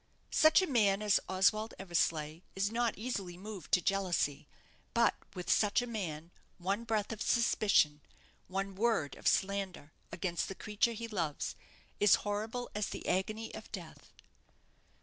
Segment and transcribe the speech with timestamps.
[0.31, 4.47] Such a man as Oswald Eversleigh is not easily moved to jealousy;
[4.95, 8.01] but with such a man, one breath of suspicion,
[8.47, 11.55] one word of slander, against the creature he loves,
[11.99, 14.11] is horrible as the agony of death.